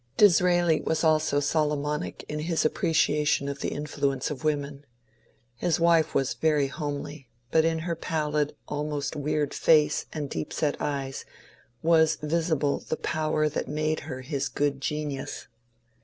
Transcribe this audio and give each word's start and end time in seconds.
Disraeli 0.17 0.81
was 0.81 1.03
also 1.03 1.39
Solomonic 1.39 2.25
in 2.27 2.39
his 2.39 2.65
appreciation 2.65 3.47
of 3.47 3.59
the 3.61 3.71
in 3.71 3.83
fluence 3.85 4.31
of 4.31 4.43
women. 4.43 4.83
His 5.57 5.79
wife 5.79 6.15
was 6.15 6.33
very 6.33 6.65
homely, 6.65 7.27
but 7.51 7.65
in 7.65 7.77
her 7.77 7.95
pallid, 7.95 8.55
almost 8.67 9.15
weird 9.15 9.53
face 9.53 10.07
and 10.11 10.27
deep 10.27 10.53
set 10.53 10.75
eyes 10.79 11.23
was 11.83 12.15
visible 12.15 12.79
the 12.79 12.97
power 12.97 13.47
that 13.47 13.67
made 13.67 13.99
her 13.99 14.21
his 14.21 14.49
good 14.49 14.81
genius. 14.81 15.47